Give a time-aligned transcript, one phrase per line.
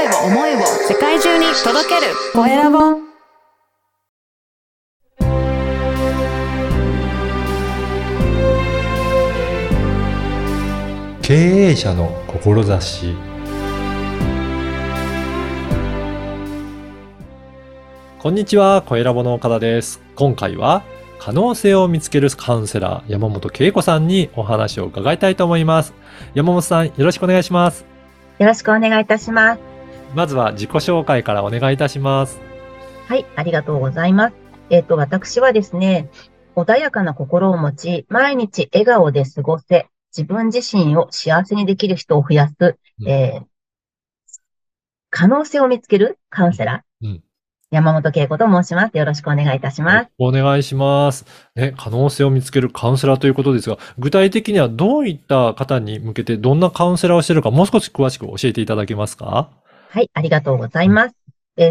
[0.00, 2.78] 声を思いを世界中に届けるコエラボ
[11.20, 13.14] 経営者の志
[18.18, 20.00] こんにちは、コエラボの岡田です。
[20.14, 20.82] 今回は
[21.18, 25.92] 可能性を見つけるカウンセラー山本恵子さんにお話を伺いたいと思います。
[26.32, 27.84] 山本さん、よろしくお願いします。
[28.38, 29.69] よろしくお願いいたします。
[30.14, 32.40] まずは自己紹介からお願いいたします。
[33.06, 34.34] はい、ありがとうございます。
[34.70, 36.08] えっ、と、私はですね、
[36.56, 42.54] 穏やかな心を持ち、毎日笑顔で過ごせ、自分自身を幸せにできる人を増やす、
[43.00, 43.50] うんえー
[45.12, 47.22] 可能性を見つけるカウンセラー、うん
[47.72, 48.96] 山本恵子と申します。
[48.96, 50.10] よろしくお願いいたします。
[50.18, 51.24] お願いします。
[51.56, 59.50] ね、可能性を見つけるカウンセラーということですが、具体的にはどういった方に向けてどんなカウンセラーをしているか、もう少し詳しく教えていただけますか？
[59.92, 61.16] はい、ありがとうございます。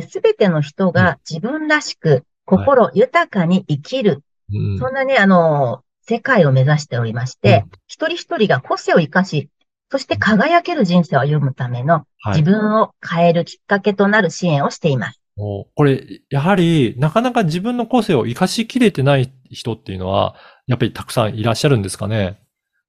[0.09, 9.47] すべての人が自分らしく、心豊かに生きるうんそんなね、あの、世界を目指しておりまして、一人一人が個性を生かし、
[9.89, 15.21] そして輝ける人生を歩むためのはい自分を変えるきっかけとなる支援をしています。
[15.37, 20.35] おこれ、やはり、なかなか自分の個性を活かしきれてない人っていうのは、
[20.67, 22.41] やっぱりたくさんいらっしゃるんですかね？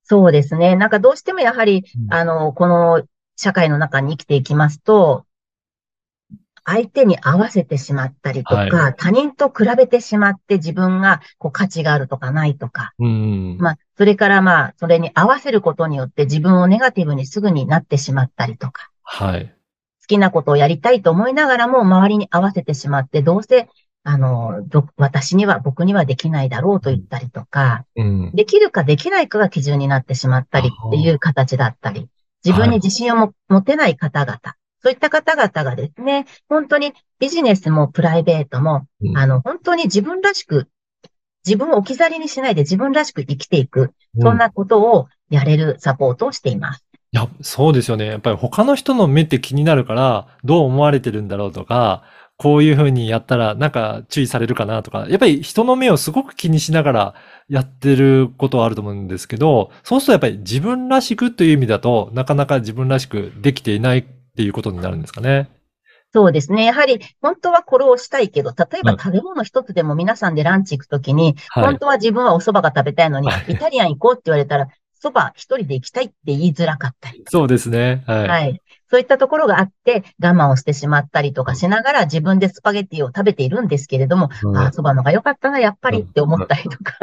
[0.02, 0.74] そうですね。
[0.74, 3.04] なんかどうしてもやはり、うんあの、この
[3.40, 5.24] 社会の中に生きていきますと、
[6.62, 13.56] 相手に合わせてしまったりとか、はい他人と比べてしまって自分がこう価値があるとかないとか、うん。
[13.58, 19.46] まあ、それからまあ、それに合わせることによって自分をネガティブにすぐになってしまったりとか、はい。
[20.02, 23.70] 好きなことをやりたいと思いながらも周りに合わせてしまって、どうせ、
[24.04, 28.32] あの、ど私には、僕にはできないだろうと言ったりとか、うん。
[28.34, 32.10] できるかできないかが基準になってしまったりっていう形だったり、
[32.44, 34.38] 自分に自信をも持てない方々、
[34.82, 40.68] そういった方々がですね、本当にビジネスもプライベートも、うんあの、本当に自分らしく、
[41.46, 46.84] 自分を置き去りにしないで自分らしく生きていく、そんなことをやれるサポートをしています。
[47.12, 48.06] いや、そうですよね。
[48.06, 52.04] やっぱり他の人の目って気になるから、どう思われてるんだろうとか、
[52.40, 57.14] こういうふうにやったらなんか注意されるかなとか、やっぱり人の目をすごく気にしながら
[57.50, 64.04] やってることはあると思うんですけど、そうするとやっぱり自分らしくという意味だと、なかなか自分らしくできていないっ
[64.36, 65.50] ていうことになるんですかね。
[66.14, 66.64] そうですね。
[66.64, 71.78] やはり、本当はこれをしたいけど、例えばうん食べ物一つでも皆さんでランチ行くときに、はい本。
[71.78, 74.68] 当は自分はお蕎麦が食べたいのには、いイタリアン行こうって言われたら、
[75.02, 77.24] 蕎麦一人で行きたいって言いづらかったり。
[77.28, 78.04] そうですね。
[78.06, 78.28] はい。
[78.28, 78.62] はい。
[78.90, 86.98] そういったところがあって、我慢をしてしまったりとかしながら自分でスパゲティを食べているんですけれども、うんああ、蕎麦のが良かったな、やっぱりって思ったりとか。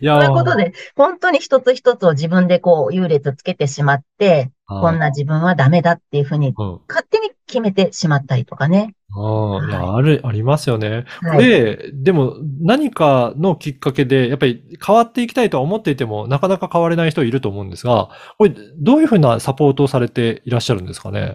[0.00, 8.94] いやそういうことで、本当に一つ一つを自分でこう優劣つけてしまって、こんな自分はダメだっていうふうにうん勝手に決めてしまったりとかね。
[9.14, 11.04] ああ、いや、ある、ありますよね。
[11.20, 11.44] はい。
[11.44, 18.08] で、でも何かのきっかけで、やっぱり変わっていきたいとは思っていても、なかなか変われない人いると思うんですが、
[18.38, 21.34] これ、どういうふうなサポートをされていらっしゃるんですかね？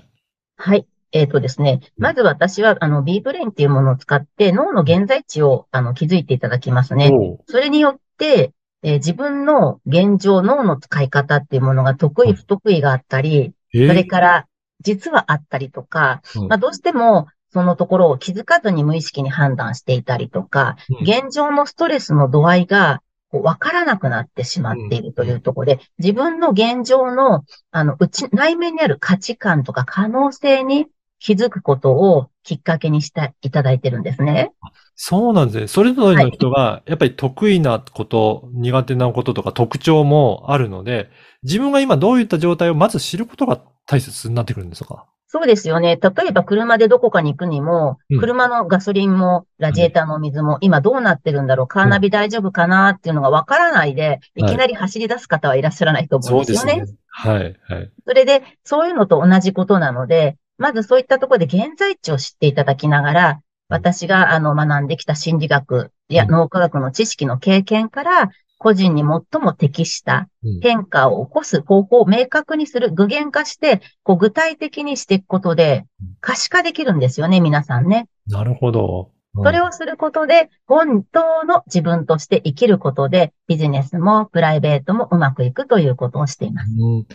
[0.57, 0.87] はい。
[1.11, 1.81] えっ、とですね。
[1.97, 7.11] まず私は、あの、B ブレインっていうものを使って脳の現在地を、あの、気づいていただきますね。
[7.47, 8.51] それによって、
[8.83, 14.47] えー自分の現状、脳の使い方っていうものが得意、うん不得意があったり、えそれから、
[14.81, 23.01] 実はあったりとか、うんまあ、どうしても、そのところを気づかずに無意識に判断していたりとか、うん現状のストレスの度合いが、
[23.31, 30.85] わからなくなってしまっているというところで、自分の現状の、あの、うち、内面にある価値観とか可能性に
[31.19, 34.51] 気づくことをきっかけにしていただいてるんですね。
[34.95, 35.67] そうなんですね。
[35.67, 41.09] それぞれの人が、やっぱり得意なこと、苦手なこととか特徴もあるので、
[41.41, 45.07] 自分が今どういった状態をまず知ることが大切になってくるんですか？
[45.29, 45.97] そうですよね。
[46.01, 48.19] 例えば車でどこかに行くにも、うん。
[48.19, 54.45] 車のガソリンもラジエーターのお水も今どうなってるんだろう、カーナビ大丈夫かなっていうのがわからないで、い。
[54.45, 56.85] きなり走り出す方はいらっしゃらないと思うんですよね。
[57.09, 57.91] はい、はい。
[58.07, 66.31] それで、そういうのと同じことなので、まずそういったところで現在地を知っていただきながら、私があの学んできた心理学やうん。
[66.31, 78.07] 脳科学の知識の経験から、個人に最も適したうん変化を起こす方法を明確にする、具現化して、こう具体的にしていくことでうん、可視化できるんですよね、皆さんね。
[78.27, 79.09] なるほど。
[79.11, 86.71] うんそれをすることで、本当の自分として生きることで、ビジネスもプライベートもうまくいくということをしています。
[86.71, 87.07] うん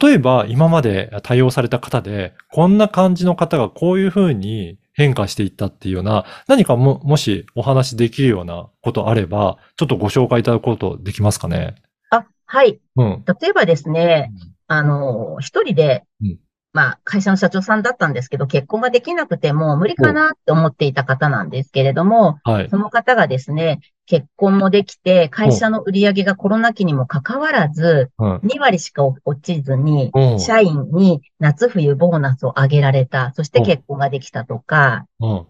[0.00, 11.74] 例えば、今まで対応された方で、こんな感じの方がこういうふうに変化していったっていうような、何かも、もしお話できるようなことあれば、ちょっとご紹介いただくことできますかね？
[12.10, 12.80] あ、はい。
[12.96, 13.24] うん。
[13.40, 14.32] 例えばですね、
[14.68, 16.38] あの、一人でうん、
[16.76, 22.68] まあ、会社の社長さんだったんですけど、結婚ができなくてもう無理かなって思っていた方なんですけれども、はい。
[22.68, 28.40] その方がですね、結婚もできて、会社の売り上げがコロナ期にもかかわらず、うん。
[28.42, 35.46] 2割しか落ちずにう、ん社員に夏冬ボーナスを上げられた、そしてうん結婚ができたとか、うん。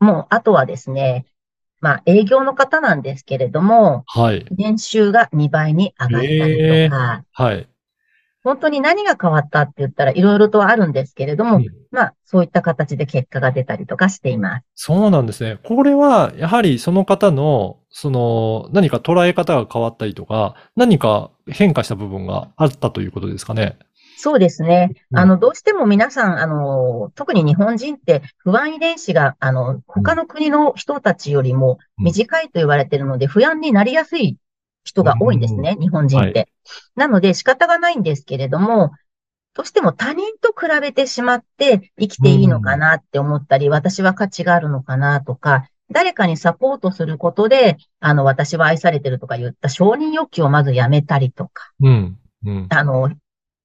[0.00, 1.26] もう、あとはですね、
[1.82, 4.46] まあ、営業の方なんですけれども、はい。
[4.50, 7.68] 年収が2倍に上がったりとか、はい。
[8.44, 14.64] 本当に何が変わったって言ったらいろいろとあるんですけれども、うんまあ、そういった形で結果が出たりとかしています。
[14.74, 15.58] そうなんですね。
[15.62, 23.76] これは、やはりその方の、その、何か捉え方が変わったりとか、何か変化した部分があったということですかね？
[24.16, 24.92] そうですね。
[25.10, 34.36] うんあの、どうしても皆さん、あの、特に日本人って不安遺伝子が、あの、他の国の人たちよりもうん短いと言われているので、不安になりやすい
[34.84, 36.48] 人が多いんですね、日本人って。
[36.96, 38.92] なので仕方がないんですけれども、
[39.54, 52.18] どうしても他人と比べてしまって生きていいのかなって思ったり、私は価値があるのかなとか、誰かにサポートすることで、あの、私は愛されてるとか言った承認欲求をまずやめたりとか、うん。
[52.46, 52.66] うん。
[52.70, 53.10] あの、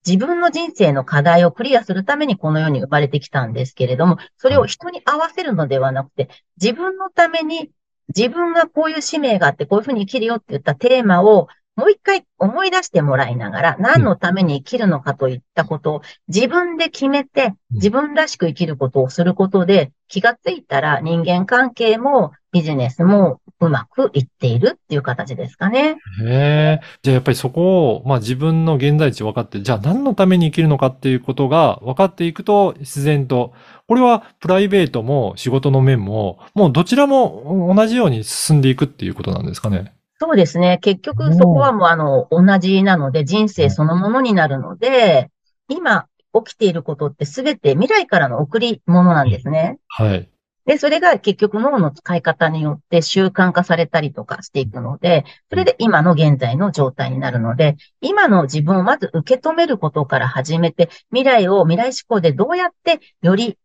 [0.06, 6.30] 自分の人生の課題をクリアするためにこの世に生まれてきたんですけれども、それを人に合わせるのではなくて、
[6.62, 7.72] 自分のために
[8.16, 25.98] 自分がこういう使命があって、こういうふうに生きるよって言ったテーマをもう一回思い出してもらいながら、何のために生きるのかといったことを自分で決めて、自分らしく生きることをすることで、気がついたら人間関係もビジネスもうまくいっているっていう形ですかね。
[26.22, 26.80] へえ。
[27.02, 33.54] じゃあやっぱりそこを、まあ自分の現在地分かって、じゃあ何のために生きるのかっていうことが分かっていくと、自然と、
[33.88, 39.94] これはプライベートも仕事の面も、もうどちらも同じように進んでいくっていうことなんですかね。
[40.20, 40.80] そうですね。
[40.82, 45.30] 結局そこはもうあの、同じなので人生そのものになるので、
[45.70, 49.78] 今起きていることってすべて未来からの贈り物なんですね。
[49.88, 50.30] はい。
[50.68, 63.58] で、それが結局脳の使い方によって習慣化されたりとかしていくので、それで今の現在の状態になるので、今の自分をまず受け止めることから始めて、未来を未来思考でどうやってより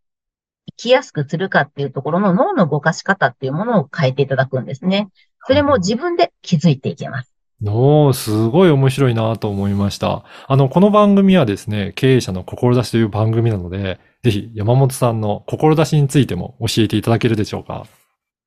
[0.69, 5.09] 生きやすくするかっていうところの脳の動かし方っていうものを変えていただくんですね。
[5.49, 7.35] それも自分で気づいていけます。
[7.65, 10.23] おー、すごい面白いなと思いました。
[10.47, 17.87] あの、この番組はですね、経営者の志という番組なので、ぜひ山本さんの志についても教えていただけるでしょうか。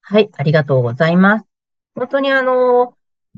[0.02, 1.46] はい、ありがとうございます。
[1.96, 2.94] 本当にあの、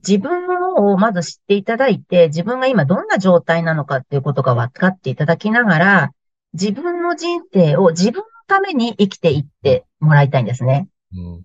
[0.05, 6.11] 自分をまず知っていただいて、自分が今どんな状態なのかっていうことが分かっていただきながら、
[6.53, 10.87] 自分の人生を自分のために生きていってもらいたいんですね。
[11.13, 11.43] うん。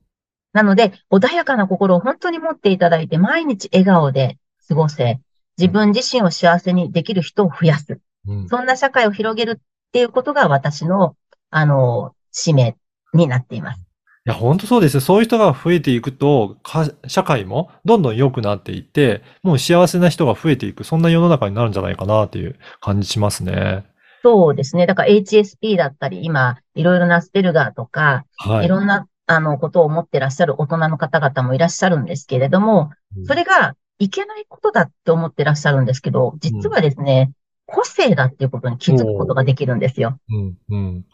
[0.53, 4.38] なので、穏やかな心を本当に持っていただいて、毎日笑顔で
[4.69, 5.21] 過ごせ、
[5.56, 7.99] 自分自身を幸せにできる人を増やす。
[8.27, 8.49] うん。
[8.49, 9.62] そんな社会を広げる
[9.93, 11.17] っていうことが私の、
[11.50, 12.77] あの、使命
[13.12, 13.81] になっています。
[14.25, 15.00] いや、本当そうですね。
[15.03, 23.85] そういう人が増えていくと、か社会もどんどん良くなっていって、もう幸せな人が増えていく、そんな世の中になるんじゃないかなっていう感じしますね。
[24.25, 24.87] そうですね。
[24.87, 28.69] だから HSP だったり、今、いろいろなアスペルガーとか、はいい。
[28.69, 32.91] ろんな、あの、ことを思ってらっしゃる大人の方々もいらっしゃるんですけれども、
[33.25, 37.33] それがいけないことだって思ってらっしゃるんですけど、実はですね、
[37.73, 40.19] 個性だっていうことに気づくことができるんですよ。
[40.29, 41.05] うん、うん。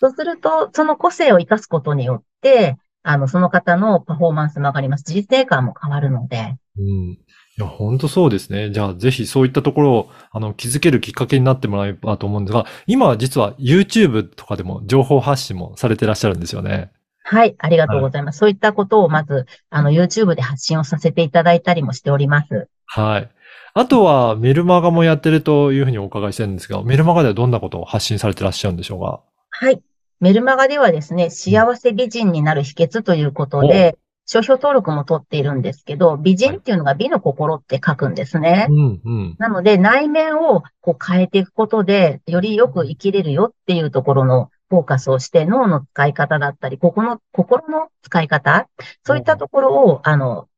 [0.00, 5.04] そうすると、その個性を生かすことによって、あの、その方のパフォーマンスも上がります。
[5.06, 7.10] 人生観も変わるので、うん。
[7.12, 7.18] い
[7.56, 8.70] や、本当そうですね。
[8.70, 16.92] じゃあ、ぜひそういったところを、あの、気づけるきっかけになってもらえばと思うんですが、今は実は YouTube とかでも情報発信もされてらっしゃるんですよね。
[17.24, 18.38] はい、ありがとうございます。
[18.38, 22.68] そういったことをまず、あの、YouTube で発信をさせていただいたりもしております。
[22.86, 23.30] はい。
[23.74, 29.20] あとは、メルマガもやってるというふうにお伺いしてるんですが、メルマガではどんなことを発信されてらっしゃるんでしょうか？
[29.50, 29.80] はい。
[30.20, 33.96] メルマガではですね、幸せ美人になる秘訣ということで、
[34.26, 38.66] 商標登録も取っているんですけど、美人っていうのが美の心って書くんですね。
[38.68, 39.36] うん、うん。
[39.38, 48.68] なので、内面をこう変えていくことで、よりよく生きれるよっていうところのフォーカスをして、脳の使い方だったり、ここの、心の使い方、
[49.06, 50.48] そういったところを、あの、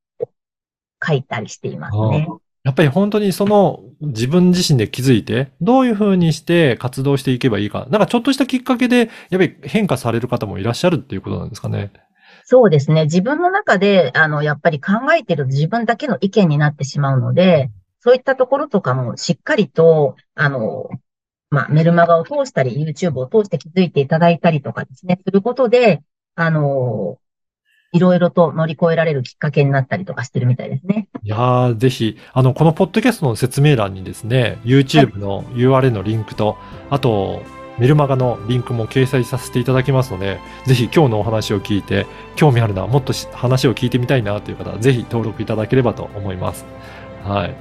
[1.06, 2.26] 書いたりしていますね。
[2.62, 7.86] やっぱり本当にその自分自身で気づいて、どういうふうにして活動していけばいいか。
[7.90, 11.90] なんかちょっとしたきっかけで、やっぱり変化される方もいらっしゃるっていうことなんですかね。
[12.44, 13.04] そうですね。
[13.04, 20.88] 自分の中で、あの、やっぱり考えてる自分だけの意見になってしまうので、そういったところとかもしっかりと、あの、
[21.50, 26.02] まあ、メルマガを通したり、YouTube を通して気づいていただいたりとかですね、することで、
[26.34, 27.18] あの、
[27.92, 31.08] いろいろと乗り越えられるきっかけになったりとかしてるみたいですね。
[31.22, 36.56] いやー、ぜひ、あの、このポッドキャストの説明欄にですね、YouTube の URL のリンクと、
[36.88, 37.42] あと、
[37.78, 42.06] メルマガのリンクも掲載させていただきますので、ぜひ今日のお話を聞いて、
[42.36, 46.66] 興味あるな、もっと話を聞いてみたいなという方は、ぜひ登録いただければと思います。
[47.24, 47.54] はい。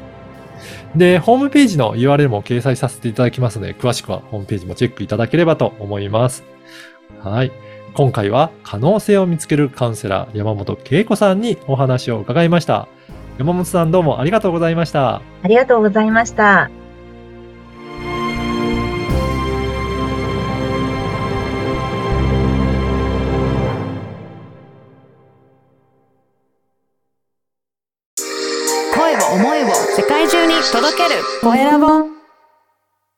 [0.95, 6.43] で、ホームページの URL も掲載させていただきますので、詳しくはホームページもチェックいただければと思います。
[7.23, 7.51] はい。
[7.93, 12.87] 今回は可能性を見つけるカウンセラー山本恵子さんにお話を伺いました。
[13.37, 15.21] 山本さんどうもありがとうございました。
[15.43, 16.69] ありがとうございました。